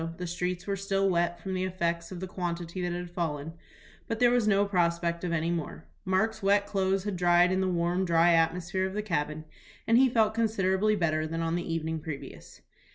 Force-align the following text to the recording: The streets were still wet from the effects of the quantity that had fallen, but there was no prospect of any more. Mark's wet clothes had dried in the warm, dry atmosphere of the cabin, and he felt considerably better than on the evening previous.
The 0.17 0.25
streets 0.25 0.65
were 0.65 0.75
still 0.75 1.07
wet 1.11 1.39
from 1.39 1.53
the 1.53 1.63
effects 1.63 2.11
of 2.11 2.19
the 2.21 2.25
quantity 2.25 2.81
that 2.81 2.91
had 2.91 3.11
fallen, 3.11 3.53
but 4.07 4.19
there 4.19 4.31
was 4.31 4.47
no 4.47 4.65
prospect 4.65 5.23
of 5.23 5.31
any 5.31 5.51
more. 5.51 5.85
Mark's 6.05 6.41
wet 6.41 6.65
clothes 6.65 7.03
had 7.03 7.15
dried 7.15 7.51
in 7.51 7.61
the 7.61 7.67
warm, 7.67 8.03
dry 8.03 8.33
atmosphere 8.33 8.87
of 8.87 8.95
the 8.95 9.03
cabin, 9.03 9.45
and 9.85 9.99
he 9.99 10.09
felt 10.09 10.33
considerably 10.33 10.95
better 10.95 11.27
than 11.27 11.41
on 11.41 11.53
the 11.53 11.71
evening 11.71 11.99
previous. 11.99 12.61